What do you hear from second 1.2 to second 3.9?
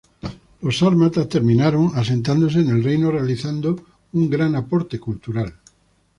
terminaron asentándose en el reino, realizando